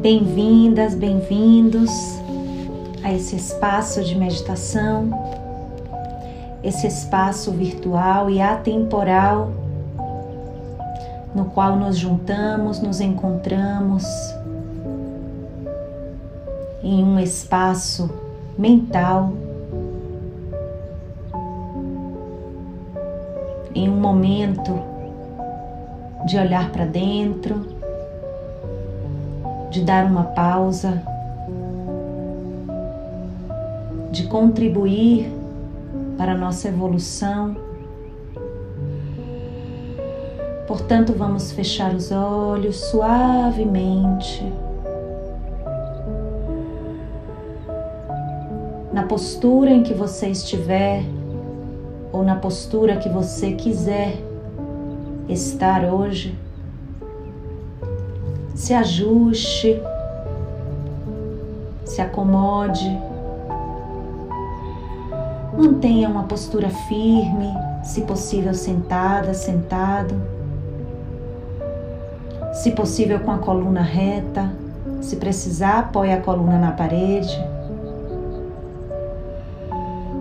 Bem-vindas, 0.00 0.94
bem-vindos 0.94 1.90
a 3.04 3.12
esse 3.12 3.36
espaço 3.36 4.02
de 4.02 4.16
meditação, 4.16 5.10
esse 6.64 6.86
espaço 6.86 7.50
virtual 7.50 8.30
e 8.30 8.40
atemporal 8.40 9.50
no 11.34 11.44
qual 11.50 11.76
nos 11.76 11.98
juntamos, 11.98 12.80
nos 12.80 12.98
encontramos 12.98 14.02
em 16.82 17.04
um 17.04 17.18
espaço 17.18 18.08
mental, 18.56 19.34
em 23.74 23.86
um 23.86 24.00
momento 24.00 24.80
de 26.24 26.38
olhar 26.38 26.72
para 26.72 26.86
dentro 26.86 27.79
de 29.70 29.82
dar 29.82 30.04
uma 30.04 30.24
pausa, 30.24 31.00
de 34.10 34.26
contribuir 34.26 35.32
para 36.18 36.32
a 36.32 36.36
nossa 36.36 36.68
evolução. 36.68 37.56
Portanto, 40.66 41.14
vamos 41.16 41.52
fechar 41.52 41.94
os 41.94 42.10
olhos 42.10 42.76
suavemente. 42.76 44.44
Na 48.92 49.04
postura 49.04 49.70
em 49.70 49.84
que 49.84 49.94
você 49.94 50.28
estiver, 50.28 51.04
ou 52.12 52.24
na 52.24 52.34
postura 52.34 52.96
que 52.96 53.08
você 53.08 53.52
quiser 53.52 54.16
estar 55.28 55.84
hoje 55.84 56.36
se 58.60 58.74
ajuste, 58.74 59.82
se 61.82 62.02
acomode, 62.02 63.00
mantenha 65.56 66.10
uma 66.10 66.24
postura 66.24 66.68
firme, 66.68 67.54
se 67.82 68.02
possível 68.02 68.52
sentada, 68.52 69.32
sentado, 69.32 70.14
se 72.52 72.72
possível 72.72 73.20
com 73.20 73.30
a 73.30 73.38
coluna 73.38 73.80
reta, 73.80 74.52
se 75.00 75.16
precisar, 75.16 75.78
apoie 75.78 76.12
a 76.12 76.20
coluna 76.20 76.58
na 76.58 76.72
parede. 76.72 77.42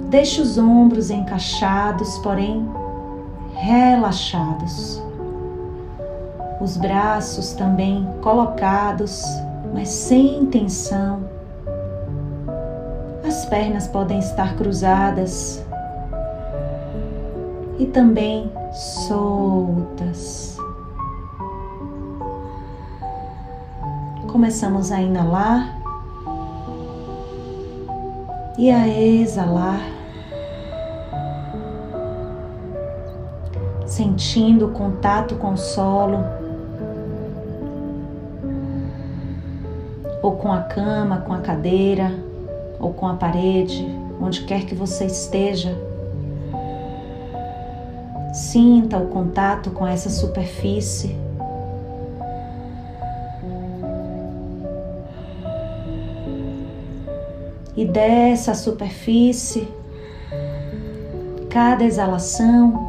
Deixe 0.10 0.40
os 0.40 0.58
ombros 0.58 1.10
encaixados, 1.10 2.18
porém 2.20 2.66
relaxados 3.54 5.09
os 6.60 6.76
braços 6.76 7.54
também 7.54 8.06
colocados, 8.22 9.24
mas 9.74 9.90
sem 9.90 10.46
tensão. 10.48 11.24
As 13.26 13.46
pernas 13.46 13.88
podem 13.88 14.20
estar 14.20 14.56
cruzadas 14.56 15.64
e 17.78 17.86
também 17.86 18.52
soltas. 18.74 20.58
Começamos 24.28 24.92
a 24.92 25.02
inalar 25.02 25.80
e 28.58 28.70
a 28.70 28.88
exalar. 28.88 29.80
Sentindo 33.86 34.68
o 34.68 34.72
contato 34.72 35.36
com 35.36 35.54
o 35.54 35.58
solo 35.58 36.39
ou 40.30 40.36
com 40.36 40.52
a 40.54 40.62
cama, 40.62 41.22
com 41.22 41.34
a 41.34 41.40
cadeira, 41.40 42.14
ou 42.80 42.94
com 42.94 43.08
a 43.08 43.16
parede, 43.16 43.84
onde 44.22 44.44
quer 44.44 44.64
que 44.64 44.76
você 44.76 45.06
esteja. 45.06 45.76
Sinta 48.32 49.00
o 49.00 49.08
contato 49.08 49.72
com 49.72 49.88
essa 49.88 50.08
superfície. 50.10 51.18
E 57.76 57.86
dessa 57.86 58.54
superfície, 58.54 59.68
cada 61.50 61.84
exalação, 61.84 62.88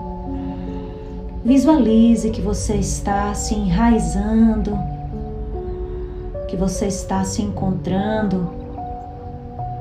visualize 1.43 2.28
que 2.31 2.43
você 2.43 2.75
está 2.75 3.33
se 3.33 3.55
enraizando 3.55 4.90
você 6.60 6.88
está 6.88 7.25
se 7.25 7.41
encontrando 7.41 8.50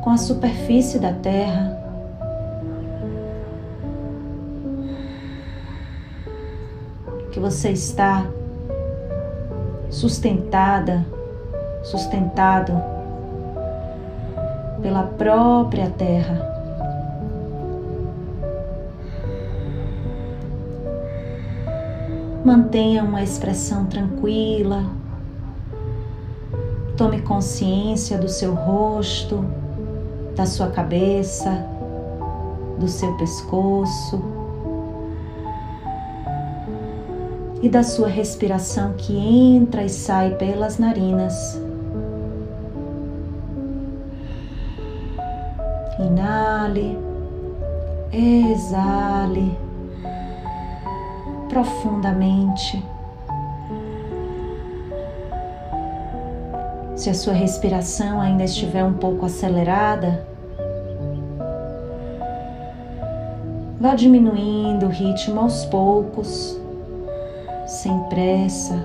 com 0.02 0.12
a 0.12 0.18
superfície 0.18 0.98
da 0.98 1.12
Terra. 1.12 1.78
Que 7.34 7.40
você 7.40 7.72
está 7.72 8.26
sustentada, 9.90 11.06
sustentado 11.84 12.72
pela 14.82 15.04
própria 15.04 15.90
Terra. 15.90 16.48
Mantenha 22.46 23.04
uma 23.04 23.22
expressão 23.22 23.86
tranquila, 23.86 24.86
Tome 27.00 27.22
consciência 27.22 28.18
do 28.18 28.28
seu 28.28 28.54
rosto, 28.54 29.46
da 30.36 30.46
sua 30.46 30.70
cabeça, 30.70 31.66
do 32.78 32.90
seu 32.90 33.16
pescoço 33.16 34.22
e 37.62 37.70
da 37.70 37.84
sua 37.84 38.10
respiração 38.10 38.96
que 38.98 39.16
entra 39.18 39.82
e 39.82 39.88
sai 39.88 40.36
pelas 40.36 40.78
narinas. 40.78 41.58
Inale, 46.00 47.00
exale 48.12 49.58
profundamente. 51.48 52.84
Se 57.00 57.10
a 57.10 57.14
sua 57.14 57.32
respiração 57.32 58.20
ainda 58.20 58.44
estiver 58.44 58.84
um 58.84 58.92
pouco 58.92 59.26
acelerada, 59.26 60.22
vá 63.80 63.96
diminuindo 63.96 64.86
o 64.86 64.90
ritmo 64.90 65.40
aos 65.40 65.64
poucos, 65.64 66.60
sem 67.66 67.98
pressa. 68.10 68.76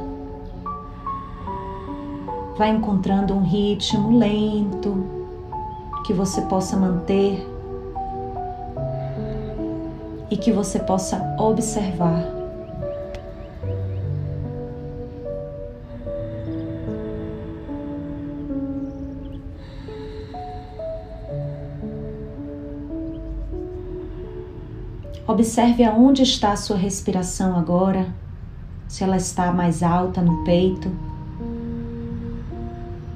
Vá 2.56 2.68
encontrando 2.68 3.34
um 3.34 3.42
ritmo 3.42 4.16
lento 4.16 5.04
que 6.06 6.12
você 6.12 6.40
possa 6.42 6.76
manter 6.76 7.44
e 10.30 10.36
que 10.36 10.52
você 10.52 10.78
possa 10.78 11.34
observar. 11.36 12.33
Observe 25.34 25.82
aonde 25.82 26.22
está 26.22 26.52
a 26.52 26.56
sua 26.56 26.76
respiração 26.76 27.58
agora, 27.58 28.06
se 28.86 29.02
ela 29.02 29.16
está 29.16 29.50
mais 29.50 29.82
alta 29.82 30.22
no 30.22 30.44
peito, 30.44 30.88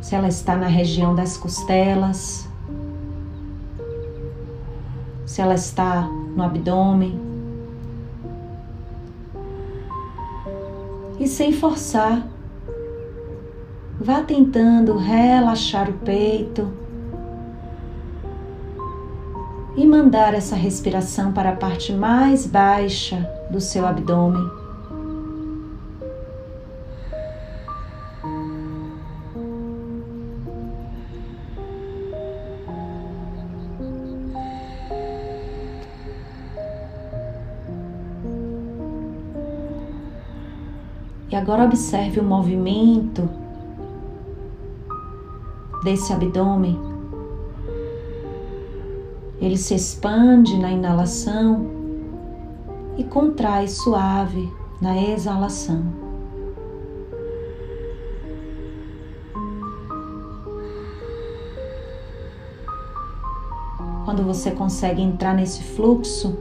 se 0.02 0.16
ela 0.16 0.26
está 0.26 0.56
na 0.56 0.66
região 0.66 1.14
das 1.14 1.36
costelas, 1.36 2.48
se 5.24 5.40
ela 5.40 5.54
está 5.54 6.08
no 6.34 6.42
abdômen. 6.42 7.20
E 11.20 11.28
sem 11.28 11.52
forçar, 11.52 12.26
vá 14.00 14.24
tentando 14.24 14.96
relaxar 14.96 15.88
o 15.88 15.92
peito 15.92 16.68
e 19.78 19.86
mandar 19.86 20.34
essa 20.34 20.56
respiração 20.56 21.32
para 21.32 21.50
a 21.50 21.56
parte 21.56 21.92
mais 21.92 22.44
baixa 22.44 23.16
do 23.48 23.60
seu 23.60 23.86
abdômen. 23.86 24.44
E 41.30 41.36
agora 41.36 41.62
observe 41.62 42.18
o 42.18 42.24
movimento 42.24 43.30
desse 45.84 46.12
abdômen. 46.12 46.87
Ele 49.40 49.56
se 49.56 49.74
expande 49.74 50.56
na 50.58 50.70
inalação 50.70 51.66
e 52.96 53.04
contrai 53.04 53.68
suave 53.68 54.52
na 54.80 55.00
exalação. 55.00 55.82
Quando 64.04 64.22
você 64.22 64.50
consegue 64.50 65.02
entrar 65.02 65.34
nesse 65.34 65.62
fluxo, 65.62 66.36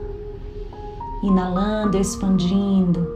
inalando, 1.22 1.98
expandindo, 1.98 3.06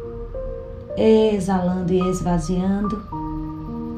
exalando 0.97 1.93
e 1.93 2.01
esvaziando, 2.11 3.03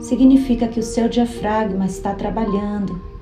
significa 0.01 0.69
que 0.69 0.79
o 0.79 0.83
seu 0.83 1.09
diafragma 1.09 1.87
está 1.87 2.15
trabalhando. 2.15 3.14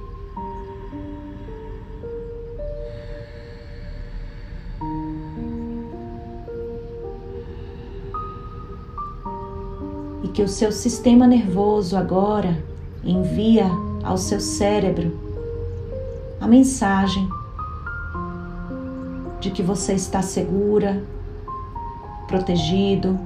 Que 10.32 10.42
o 10.42 10.48
seu 10.48 10.72
sistema 10.72 11.26
nervoso 11.26 11.96
agora 11.96 12.62
envia 13.04 13.66
ao 14.02 14.16
seu 14.16 14.40
cérebro 14.40 15.12
a 16.40 16.46
mensagem 16.46 17.28
de 19.40 19.50
que 19.50 19.62
você 19.62 19.92
está 19.92 20.22
segura, 20.22 21.02
protegido, 22.26 23.18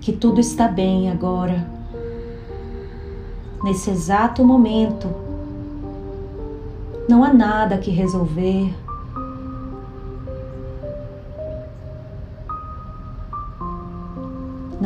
que 0.00 0.12
tudo 0.12 0.40
está 0.40 0.68
bem 0.68 1.10
agora, 1.10 1.66
nesse 3.64 3.90
exato 3.90 4.44
momento. 4.44 5.08
Não 7.08 7.24
há 7.24 7.32
nada 7.32 7.78
que 7.78 7.90
resolver. 7.90 8.72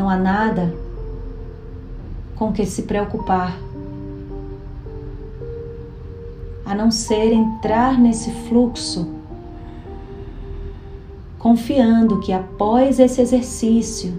Não 0.00 0.08
há 0.08 0.16
nada 0.16 0.74
com 2.34 2.50
que 2.54 2.64
se 2.64 2.84
preocupar, 2.84 3.54
a 6.64 6.74
não 6.74 6.90
ser 6.90 7.34
entrar 7.34 8.00
nesse 8.00 8.30
fluxo, 8.48 9.06
confiando 11.38 12.18
que 12.18 12.32
após 12.32 12.98
esse 12.98 13.20
exercício, 13.20 14.18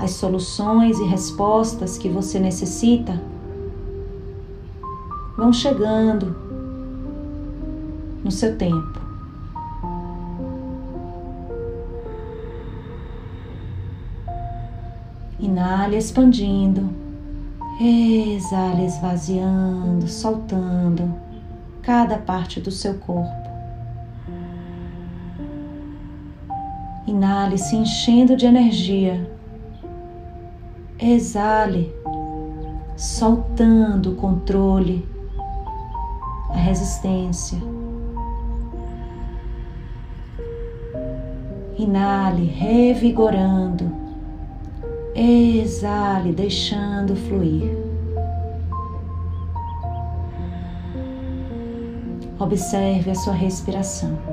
as 0.00 0.10
soluções 0.10 0.98
e 0.98 1.04
respostas 1.04 1.96
que 1.96 2.08
você 2.08 2.40
necessita 2.40 3.22
vão 5.36 5.52
chegando 5.52 6.34
no 8.24 8.32
seu 8.32 8.58
tempo. 8.58 9.01
Inale 15.42 15.98
expandindo, 15.98 16.88
exale 17.78 18.86
esvaziando, 18.86 20.08
soltando 20.08 21.14
cada 21.82 22.16
parte 22.16 22.60
do 22.60 22.70
seu 22.70 22.94
corpo. 22.94 23.50
Inale 27.06 27.58
se 27.58 27.76
enchendo 27.76 28.34
de 28.36 28.46
energia 28.46 29.30
Exale, 31.04 31.92
soltando 32.96 34.12
o 34.12 34.14
controle, 34.14 35.04
a 36.48 36.56
resistência. 36.56 37.58
Inale, 41.76 42.44
revigorando. 42.44 44.01
Exale, 45.14 46.32
deixando 46.32 47.14
fluir. 47.14 47.76
Observe 52.38 53.10
a 53.10 53.14
sua 53.14 53.34
respiração. 53.34 54.31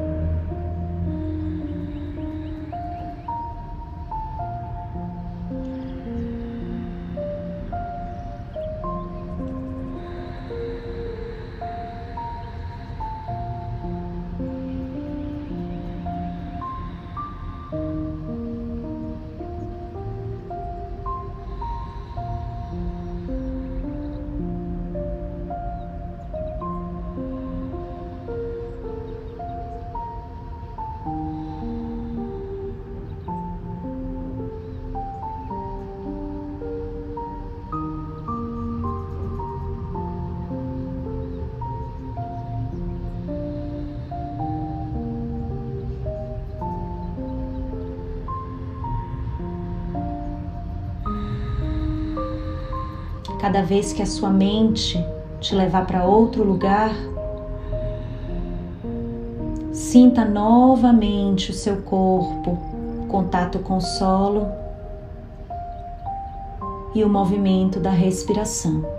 Cada 53.40 53.62
vez 53.62 53.94
que 53.94 54.02
a 54.02 54.06
sua 54.06 54.30
mente 54.30 55.04
te 55.40 55.56
levar 55.56 55.88
para 55.88 56.04
outro 56.04 56.44
lugar, 56.44 56.94
sinta 59.72 60.26
novamente 60.26 61.52
o 61.52 61.54
seu 61.54 61.78
corpo, 61.82 62.58
contato 63.08 63.60
com 63.60 63.78
o 63.78 63.82
solo 63.82 64.48
e 66.94 67.04
o 67.04 67.10
movimento 67.10 67.80
da 67.80 67.92
respiração. 67.92 68.99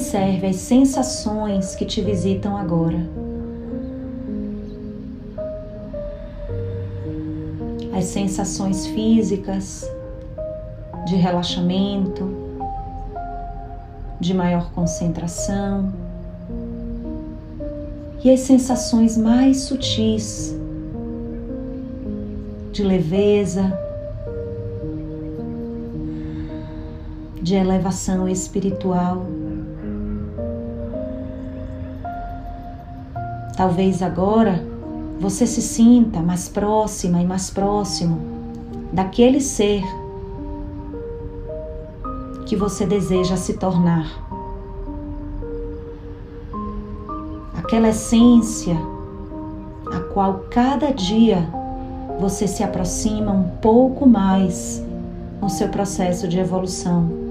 Observe 0.00 0.46
as 0.46 0.56
sensações 0.56 1.74
que 1.74 1.84
te 1.84 2.00
visitam 2.00 2.56
agora. 2.56 3.06
As 7.94 8.06
sensações 8.06 8.86
físicas 8.86 9.86
de 11.06 11.16
relaxamento, 11.16 12.34
de 14.18 14.32
maior 14.32 14.72
concentração 14.72 15.92
e 18.24 18.30
as 18.30 18.40
sensações 18.40 19.18
mais 19.18 19.58
sutis 19.58 20.56
de 22.72 22.82
leveza, 22.82 23.78
de 27.42 27.54
elevação 27.54 28.26
espiritual. 28.26 29.39
Talvez 33.60 34.02
agora 34.02 34.64
você 35.20 35.46
se 35.46 35.60
sinta 35.60 36.20
mais 36.20 36.48
próxima 36.48 37.20
e 37.20 37.26
mais 37.26 37.50
próximo 37.50 38.18
daquele 38.90 39.38
ser 39.38 39.82
que 42.46 42.56
você 42.56 42.86
deseja 42.86 43.36
se 43.36 43.58
tornar. 43.58 44.06
Aquela 47.54 47.90
essência 47.90 48.78
a 49.92 50.00
qual 50.14 50.46
cada 50.48 50.90
dia 50.90 51.46
você 52.18 52.48
se 52.48 52.62
aproxima 52.62 53.30
um 53.30 53.46
pouco 53.60 54.08
mais 54.08 54.82
no 55.38 55.50
seu 55.50 55.68
processo 55.68 56.26
de 56.26 56.38
evolução. 56.38 57.29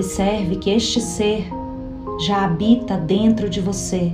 Observe 0.00 0.56
que 0.56 0.70
este 0.70 0.98
ser 0.98 1.50
já 2.24 2.42
habita 2.46 2.96
dentro 2.96 3.50
de 3.50 3.60
você. 3.60 4.10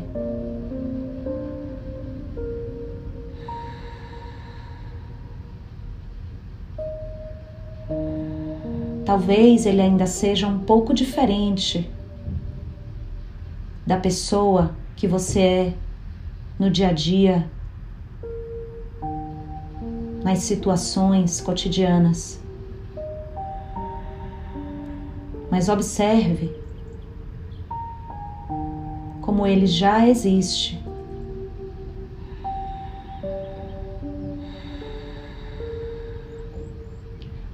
Talvez 9.04 9.64
ele 9.64 9.80
ainda 9.80 10.08
seja 10.08 10.48
um 10.48 10.58
pouco 10.58 10.92
diferente 10.92 11.88
da 13.86 13.96
pessoa 13.96 14.72
que 14.96 15.06
você 15.06 15.40
é 15.40 15.74
no 16.58 16.68
dia 16.68 16.88
a 16.88 16.92
dia, 16.92 17.48
nas 20.24 20.40
situações 20.40 21.40
cotidianas. 21.40 22.44
Mas 25.56 25.70
observe 25.70 26.54
como 29.22 29.46
ele 29.46 29.66
já 29.66 30.06
existe. 30.06 30.78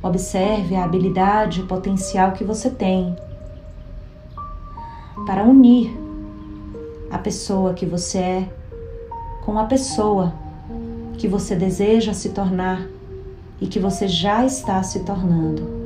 Observe 0.02 0.75
a 0.75 0.82
habilidade, 0.82 1.61
o 1.61 1.66
potencial 1.68 2.32
que 2.32 2.42
você 2.42 2.71
tem 2.71 3.14
para 5.25 5.44
unir 5.44 5.97
a 7.09 7.18
pessoa 7.18 7.73
que 7.73 7.87
você 7.87 8.18
é 8.18 8.49
com 9.44 9.61
a 9.61 9.66
pessoa 9.66 10.35
que 11.18 11.28
você 11.28 11.54
deseja 11.54 12.12
se 12.12 12.30
tornar 12.30 12.85
e 13.61 13.68
que 13.68 13.78
você 13.78 14.09
já 14.09 14.44
está 14.44 14.82
se 14.82 15.04
tornando. 15.04 15.81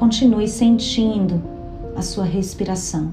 Continue 0.00 0.48
sentindo 0.48 1.42
a 1.94 2.00
sua 2.00 2.24
respiração. 2.24 3.12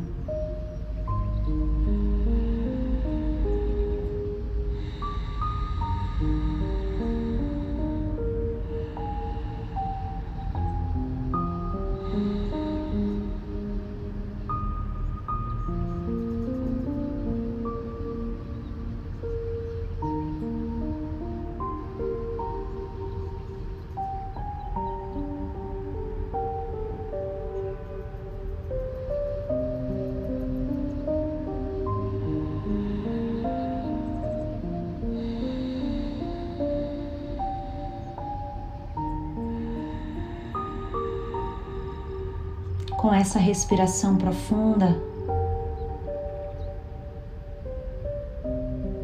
Com 43.07 43.13
essa 43.13 43.39
respiração 43.39 44.17
profunda, 44.17 45.01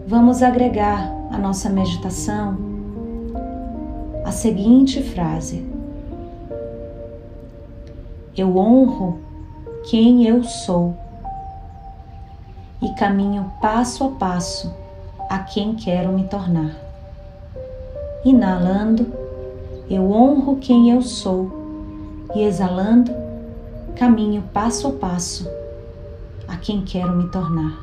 vamos 0.06 0.44
agregar 0.44 1.10
à 1.32 1.38
nossa 1.38 1.70
meditação 1.70 2.58
a 4.26 4.32
seguinte 4.34 5.02
frase: 5.02 5.66
Eu 8.36 8.58
honro 8.58 9.22
quem 9.90 10.28
eu 10.28 10.44
sou 10.44 10.98
e 12.82 12.90
caminho 12.96 13.54
passo 13.62 14.04
a 14.04 14.10
passo 14.10 14.70
a 15.30 15.40
quem 15.40 15.76
quero 15.76 16.12
me 16.12 16.26
tornar. 16.26 16.76
Inalando, 18.26 19.14
eu 19.90 20.12
honro 20.12 20.58
quem 20.58 20.92
eu 20.92 21.02
sou 21.02 22.28
e 22.36 22.42
exalando, 22.44 23.23
caminho 23.96 24.42
passo 24.52 24.88
a 24.88 24.92
passo 24.94 25.48
a 26.48 26.58
quem 26.58 26.82
quero 26.82 27.16
me 27.16 27.28
tornar. 27.30 27.80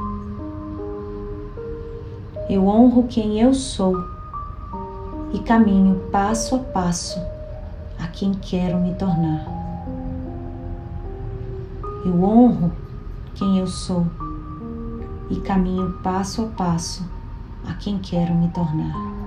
Eu 2.48 2.66
honro 2.66 3.04
quem 3.04 3.40
eu 3.40 3.54
sou 3.54 3.96
e 5.32 5.38
caminho 5.38 6.00
passo 6.10 6.56
a 6.56 6.58
passo 6.58 7.20
a 7.98 8.08
quem 8.08 8.34
quero 8.34 8.78
me 8.78 8.92
tornar. 8.94 9.46
Eu 12.04 12.24
honro 12.24 12.72
quem 13.36 13.58
eu 13.58 13.66
sou 13.68 14.04
e 15.30 15.36
caminho 15.40 15.92
passo 16.02 16.42
a 16.42 16.46
passo 16.46 17.08
a 17.68 17.74
quem 17.74 17.98
quero 17.98 18.34
me 18.34 18.48
tornar. 18.48 19.19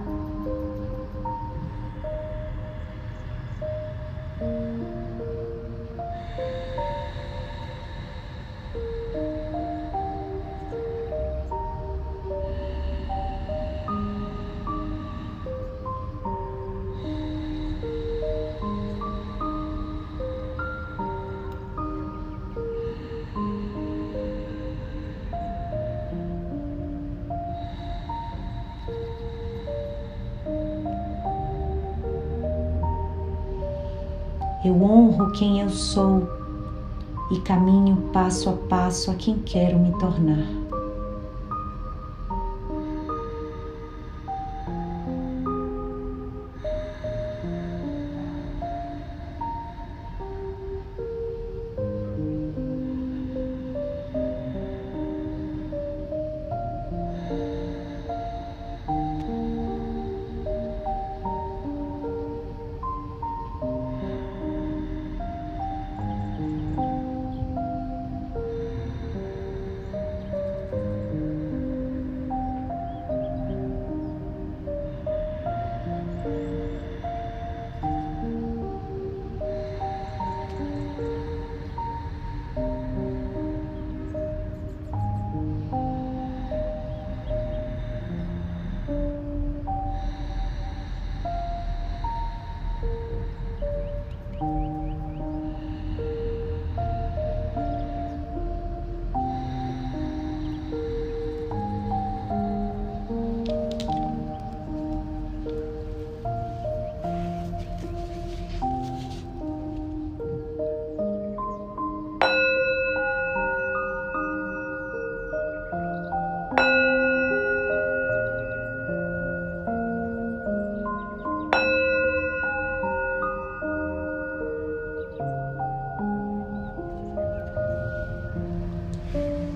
Eu 34.63 34.81
honro 34.81 35.31
quem 35.31 35.59
eu 35.59 35.69
sou 35.69 36.25
e 37.29 37.39
caminho 37.41 37.97
passo 38.13 38.49
a 38.49 38.53
passo 38.53 39.11
a 39.11 39.15
quem 39.15 39.39
quero 39.39 39.77
me 39.77 39.91
tornar. 39.99 40.62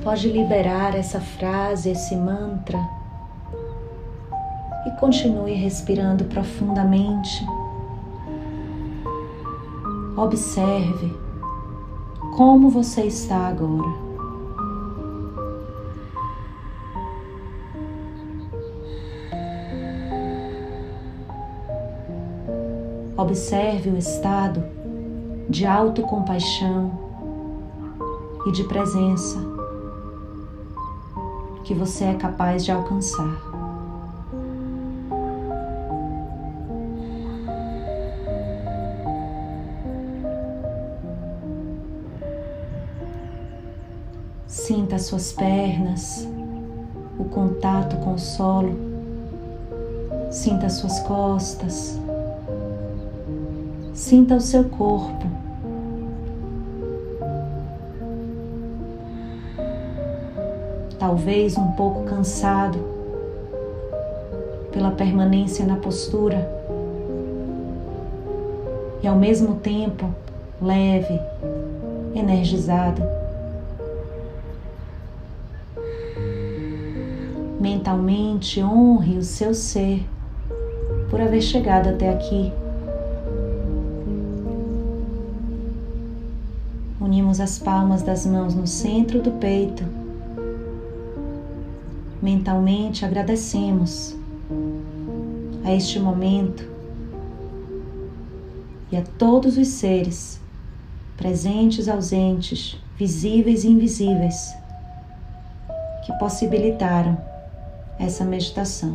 Pode 0.07 0.29
liberar 0.29 0.95
essa 0.95 1.19
frase, 1.19 1.89
esse 1.89 2.15
mantra 2.15 2.79
e 4.85 4.91
continue 4.91 5.51
respirando 5.51 6.23
profundamente. 6.23 7.45
Observe 10.15 11.13
como 12.37 12.69
você 12.69 13.01
está 13.01 13.49
agora. 13.49 14.07
Observe 23.17 23.89
o 23.89 23.97
estado 23.97 24.63
de 25.49 25.65
autocompaixão 25.65 26.97
e 28.45 28.53
de 28.53 28.63
presença 28.63 29.46
que 31.67 31.73
você 31.73 32.05
é 32.05 32.13
capaz 32.13 32.63
de 32.63 32.71
alcançar. 32.71 33.41
Sinta 44.47 44.95
as 44.95 45.01
suas 45.01 45.33
pernas, 45.33 46.25
o 47.19 47.25
contato 47.25 47.97
com 47.97 48.13
o 48.13 48.17
solo. 48.17 48.73
Sinta 50.31 50.67
as 50.67 50.73
suas 50.73 51.01
costas. 51.01 51.99
Sinta 53.93 54.35
o 54.35 54.41
seu 54.41 54.63
corpo. 54.69 55.36
Talvez 60.99 61.57
um 61.57 61.71
pouco 61.73 62.03
cansado 62.03 62.79
pela 64.71 64.91
permanência 64.91 65.65
na 65.65 65.75
postura 65.75 66.57
e 69.01 69.07
ao 69.07 69.15
mesmo 69.15 69.55
tempo 69.55 70.13
leve, 70.61 71.19
energizado. 72.15 73.01
Mentalmente 77.59 78.61
honre 78.61 79.17
o 79.17 79.23
seu 79.23 79.53
ser 79.53 80.03
por 81.09 81.21
haver 81.21 81.41
chegado 81.41 81.89
até 81.89 82.09
aqui. 82.09 82.51
Unimos 86.99 87.39
as 87.39 87.57
palmas 87.59 88.01
das 88.01 88.25
mãos 88.25 88.53
no 88.53 88.67
centro 88.67 89.21
do 89.21 89.31
peito. 89.31 89.83
Mentalmente 92.27 93.05
agradecemos 93.05 94.13
a 95.63 95.71
este 95.71 95.97
momento 95.97 96.69
e 98.91 98.97
a 98.97 99.01
todos 99.17 99.57
os 99.57 99.69
seres, 99.69 100.37
presentes, 101.15 101.87
ausentes, 101.87 102.77
visíveis 102.97 103.63
e 103.63 103.69
invisíveis, 103.69 104.53
que 106.05 106.11
possibilitaram 106.19 107.17
essa 107.97 108.25
meditação. 108.25 108.91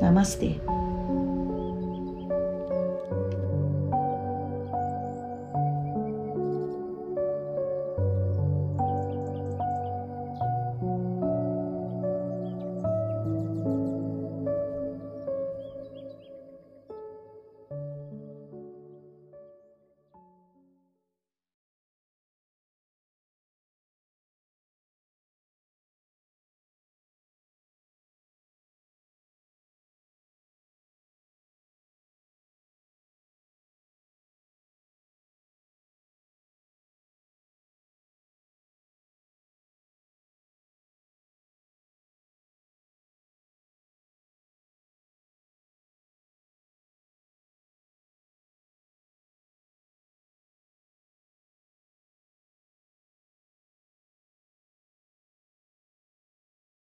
Namastê. 0.00 0.60